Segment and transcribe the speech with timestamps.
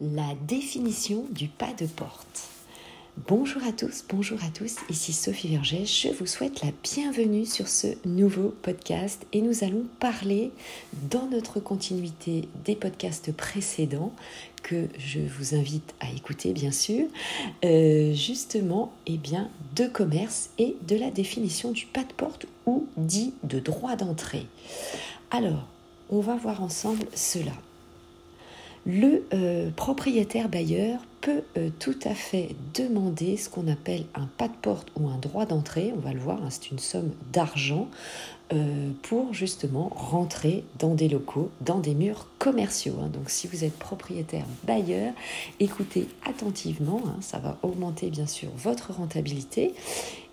[0.00, 2.48] la définition du pas de porte.
[3.26, 7.66] Bonjour à tous, bonjour à tous, ici Sophie Vergès, je vous souhaite la bienvenue sur
[7.66, 10.52] ce nouveau podcast et nous allons parler
[11.10, 14.12] dans notre continuité des podcasts précédents
[14.62, 17.08] que je vous invite à écouter bien sûr,
[17.64, 22.86] euh, justement eh bien, de commerce et de la définition du pas de porte ou
[22.96, 24.46] dit de droit d'entrée.
[25.32, 25.66] Alors,
[26.08, 27.52] on va voir ensemble cela
[28.86, 34.48] le euh, propriétaire bailleur peut euh, tout à fait demander ce qu'on appelle un pas
[34.48, 37.88] de porte ou un droit d'entrée, on va le voir, hein, c'est une somme d'argent
[38.52, 42.94] euh, pour justement rentrer dans des locaux, dans des murs commerciaux.
[43.02, 43.08] Hein.
[43.12, 45.12] Donc si vous êtes propriétaire bailleur,
[45.60, 49.74] écoutez attentivement, hein, ça va augmenter bien sûr votre rentabilité.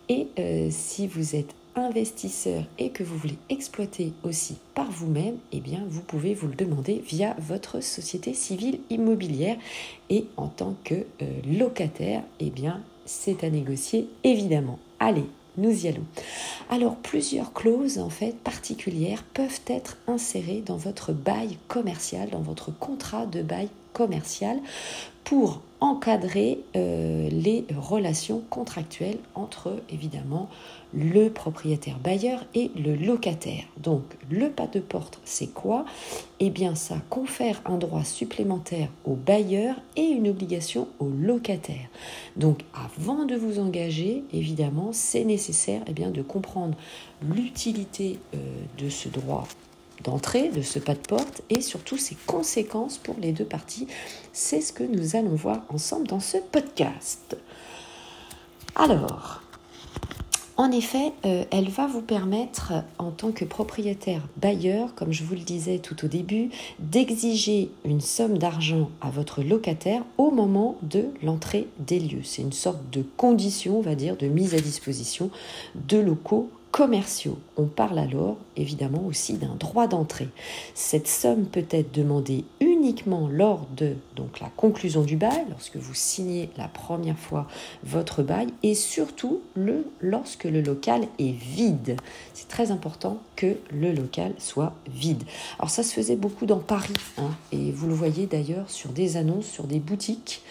[0.07, 0.27] Et
[0.69, 6.01] si vous êtes investisseur et que vous voulez exploiter aussi par vous-même, eh bien, vous
[6.01, 9.57] pouvez vous le demander via votre société civile immobilière.
[10.09, 14.79] Et en tant que euh, locataire, eh bien, c'est à négocier évidemment.
[14.99, 15.25] Allez,
[15.57, 16.05] nous y allons.
[16.69, 22.77] Alors, plusieurs clauses en fait particulières peuvent être insérées dans votre bail commercial, dans votre
[22.77, 24.59] contrat de bail commercial
[25.23, 30.49] pour encadrer euh, les relations contractuelles entre évidemment
[30.93, 33.63] le propriétaire bailleur et le locataire.
[33.77, 35.85] Donc le pas de porte, c'est quoi?
[36.39, 41.89] Eh bien ça confère un droit supplémentaire au bailleur et une obligation au locataire.
[42.35, 46.75] Donc avant de vous engager, évidemment, c'est nécessaire eh bien, de comprendre
[47.21, 48.37] l'utilité euh,
[48.77, 49.47] de ce droit
[50.03, 53.87] d'entrée de ce pas de porte et surtout ses conséquences pour les deux parties.
[54.33, 57.37] C'est ce que nous allons voir ensemble dans ce podcast.
[58.75, 59.41] Alors,
[60.57, 65.33] en effet, euh, elle va vous permettre, en tant que propriétaire bailleur, comme je vous
[65.33, 71.07] le disais tout au début, d'exiger une somme d'argent à votre locataire au moment de
[71.21, 72.23] l'entrée des lieux.
[72.23, 75.29] C'est une sorte de condition, on va dire, de mise à disposition
[75.75, 77.39] de locaux commerciaux.
[77.55, 80.27] On parle alors évidemment aussi d'un droit d'entrée.
[80.73, 83.95] Cette somme peut être demandée uniquement lors de
[84.41, 87.47] la conclusion du bail, lorsque vous signez la première fois
[87.85, 91.95] votre bail, et surtout le, lorsque le local est vide.
[92.33, 95.23] C'est très important que le local soit vide.
[95.59, 99.15] Alors ça se faisait beaucoup dans Paris, hein, et vous le voyez d'ailleurs sur des
[99.15, 100.41] annonces, sur des boutiques.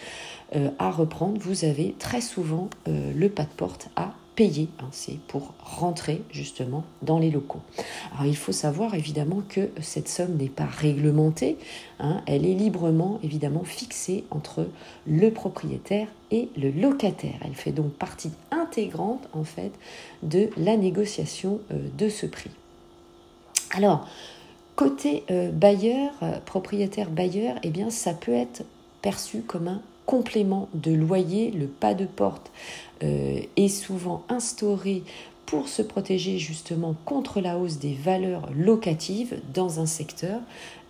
[0.55, 4.69] Euh, à reprendre, vous avez très souvent euh, le pas de porte à payer.
[4.79, 7.61] Hein, c'est pour rentrer justement dans les locaux.
[8.13, 11.57] Alors il faut savoir évidemment que cette somme n'est pas réglementée.
[11.99, 14.67] Hein, elle est librement évidemment fixée entre
[15.07, 17.39] le propriétaire et le locataire.
[17.43, 19.71] Elle fait donc partie intégrante en fait
[20.23, 22.51] de la négociation euh, de ce prix.
[23.71, 24.07] Alors
[24.75, 26.11] côté euh, bailleur,
[26.45, 28.63] propriétaire bailleur, eh bien ça peut être
[29.01, 32.51] perçu comme un complément de loyer, le pas de porte
[33.03, 35.03] euh, est souvent instauré
[35.45, 40.39] pour se protéger justement contre la hausse des valeurs locatives dans un secteur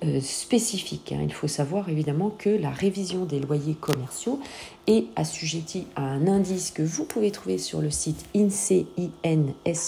[0.04, 1.12] euh, spécifique.
[1.12, 1.22] Hein.
[1.24, 4.40] Il faut savoir évidemment que la révision des loyers commerciaux
[4.88, 9.82] est assujettie à un indice que vous pouvez trouver sur le site insee.fr.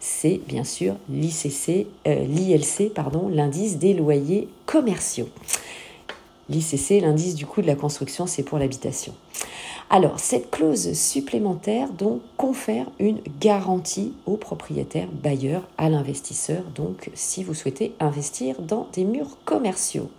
[0.00, 5.28] C'est bien sûr l'ICC, euh, l'ILC, pardon, l'indice des loyers commerciaux.
[6.48, 9.14] L'ICC, l'indice du coût de la construction, c'est pour l'habitation.
[9.88, 17.44] Alors, cette clause supplémentaire donc confère une garantie au propriétaire bailleur, à l'investisseur, donc si
[17.44, 20.10] vous souhaitez investir dans des murs commerciaux.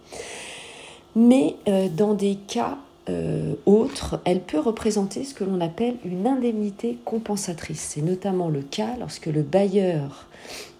[1.15, 2.77] Mais euh, dans des cas
[3.09, 7.93] euh, autres, elle peut représenter ce que l'on appelle une indemnité compensatrice.
[7.93, 10.27] C'est notamment le cas lorsque le bailleur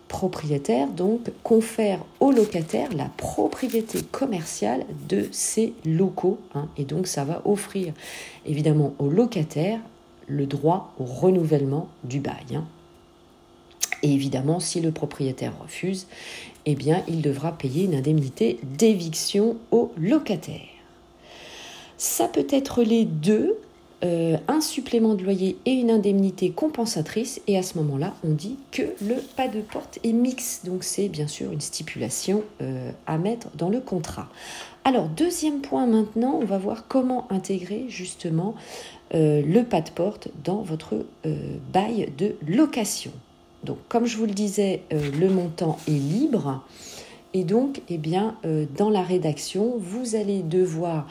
[0.07, 6.67] propriétaire donc confère au locataire la propriété commerciale de ses locaux hein.
[6.77, 7.93] et donc ça va offrir
[8.45, 9.79] évidemment au locataire
[10.27, 12.55] le droit au renouvellement du bail.
[12.55, 12.65] Hein.
[14.03, 16.07] Et évidemment, si le propriétaire refuse,
[16.65, 20.67] eh bien, il devra payer une indemnité d'éviction au locataire.
[21.97, 23.57] Ça peut être les deux,
[24.03, 27.41] euh, un supplément de loyer et une indemnité compensatrice.
[27.47, 30.61] Et à ce moment-là, on dit que le pas de porte est mix.
[30.65, 34.29] Donc c'est bien sûr une stipulation euh, à mettre dans le contrat.
[34.83, 38.53] Alors deuxième point maintenant, on va voir comment intégrer justement
[39.15, 41.05] euh, le pas de porte dans votre
[41.73, 43.11] bail de location.
[43.63, 46.63] Donc comme je vous le disais, le montant est libre.
[47.33, 48.35] Et donc, eh bien,
[48.77, 51.07] dans la rédaction, vous allez devoir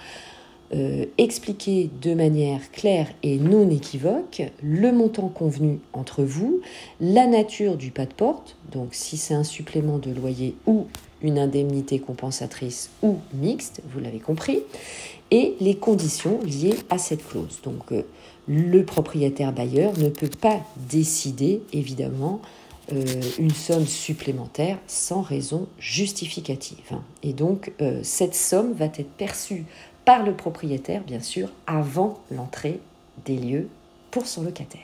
[0.74, 6.60] euh, expliquer de manière claire et non équivoque le montant convenu entre vous,
[7.00, 10.86] la nature du pas de porte, donc si c'est un supplément de loyer ou
[11.22, 14.58] une indemnité compensatrice ou mixte, vous l'avez compris,
[15.30, 17.60] et les conditions liées à cette clause.
[17.62, 18.02] Donc euh,
[18.48, 20.58] le propriétaire bailleur ne peut pas
[20.88, 22.40] décider, évidemment,
[22.92, 23.04] euh,
[23.38, 26.96] une somme supplémentaire sans raison justificative.
[27.22, 27.72] Et donc
[28.02, 29.64] cette somme va être perçue
[30.06, 32.80] par le propriétaire, bien sûr, avant l'entrée
[33.26, 33.68] des lieux
[34.10, 34.80] pour son locataire.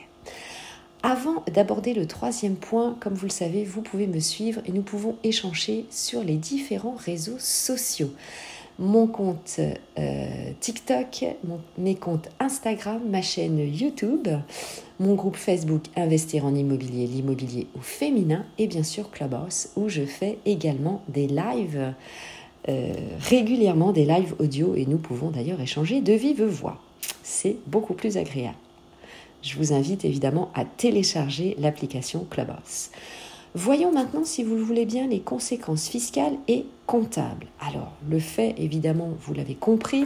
[1.01, 4.83] Avant d'aborder le troisième point, comme vous le savez, vous pouvez me suivre et nous
[4.83, 8.13] pouvons échanger sur les différents réseaux sociaux.
[8.79, 10.25] Mon compte euh,
[10.59, 11.25] TikTok,
[11.77, 14.27] mes comptes Instagram, ma chaîne YouTube,
[14.99, 20.03] mon groupe Facebook Investir en immobilier, l'immobilier au féminin et bien sûr Clubhouse où je
[20.05, 21.93] fais également des lives
[22.69, 26.79] euh, régulièrement, des lives audio et nous pouvons d'ailleurs échanger de vive voix.
[27.23, 28.55] C'est beaucoup plus agréable
[29.43, 32.89] je vous invite évidemment à télécharger l'application Clubhouse.
[33.53, 37.45] Voyons maintenant, si vous le voulez bien, les conséquences fiscales et comptables.
[37.59, 40.05] Alors, le fait, évidemment, vous l'avez compris,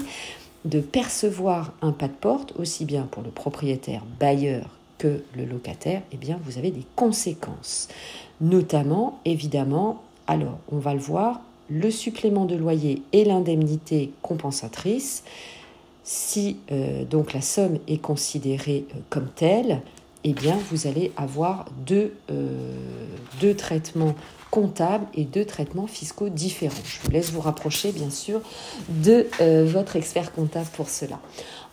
[0.65, 4.65] de percevoir un pas de porte, aussi bien pour le propriétaire bailleur
[4.97, 7.87] que le locataire, eh bien, vous avez des conséquences.
[8.41, 15.23] Notamment, évidemment, alors, on va le voir, le supplément de loyer et l'indemnité compensatrice
[16.07, 19.81] si euh, donc la somme est considérée euh, comme telle,
[20.23, 22.73] eh bien vous allez avoir deux, euh,
[23.41, 24.15] deux traitements
[24.49, 26.73] comptables et deux traitements fiscaux différents.
[26.85, 28.39] Je vous laisse vous rapprocher bien sûr
[28.87, 29.27] de
[29.65, 31.19] votre expert comptable pour cela.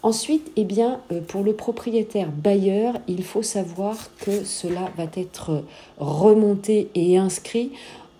[0.03, 5.63] Ensuite, eh bien, pour le propriétaire bailleur, il faut savoir que cela va être
[5.99, 7.71] remonté et inscrit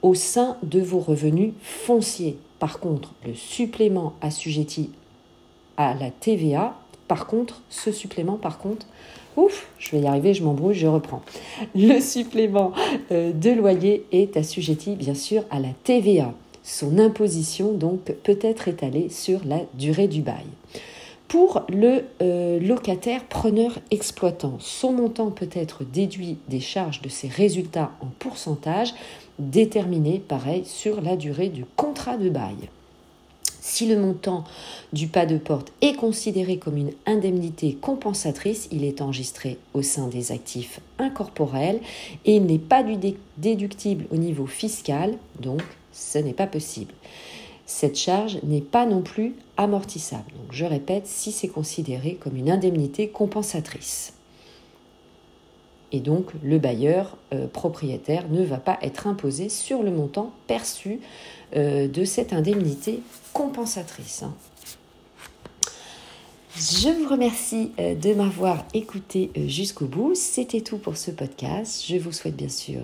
[0.05, 2.37] au sein de vos revenus fonciers.
[2.59, 4.91] Par contre, le supplément assujetti
[5.79, 6.77] à la TVA.
[7.09, 8.87] Par contre, ce supplément, par contre,
[9.39, 11.23] ouf, je vais y arriver, je m'embrouille, je reprends.
[11.75, 12.73] Le supplément
[13.13, 16.35] euh, de loyer est assujetti, bien sûr, à la TVA.
[16.63, 20.45] Son imposition, donc, peut être étalée sur la durée du bail.
[21.29, 27.29] Pour le euh, locataire preneur exploitant, son montant peut être déduit des charges de ses
[27.29, 28.95] résultats en pourcentage,
[29.39, 32.69] déterminé, pareil, sur la durée du contrat de bail.
[33.61, 34.45] Si le montant
[34.93, 40.07] du pas de porte est considéré comme une indemnité compensatrice, il est enregistré au sein
[40.07, 41.81] des actifs incorporels
[42.27, 45.63] et n'est pas du déductible au niveau fiscal, donc
[45.95, 46.93] ce n'est pas possible.
[47.65, 50.31] Cette charge n'est pas non plus amortissable.
[50.37, 54.13] Donc je répète, si c'est considéré comme une indemnité compensatrice.
[55.95, 60.99] Et donc le bailleur euh, propriétaire ne va pas être imposé sur le montant perçu
[61.55, 62.99] euh, de cette indemnité
[63.33, 64.25] compensatrice.
[66.57, 70.17] Je vous remercie euh, de m'avoir écouté jusqu'au bout.
[70.17, 71.85] C'était tout pour ce podcast.
[71.87, 72.81] Je vous souhaite bien sûr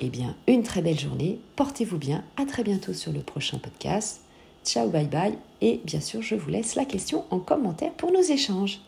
[0.00, 1.40] eh bien, une très belle journée.
[1.54, 2.24] Portez-vous bien.
[2.38, 4.22] À très bientôt sur le prochain podcast.
[4.64, 5.36] Ciao, bye bye.
[5.60, 8.80] Et bien sûr, je vous laisse la question en commentaire pour nos échanges.